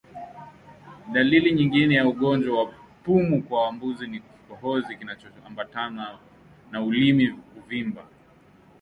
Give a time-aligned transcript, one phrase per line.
[1.13, 2.71] Dalili nyingine ya ugonjwa wa
[3.03, 6.19] pumu kwa mbuzi ni kikohozi kinachoambatana
[6.71, 8.05] na ulimi kuvimba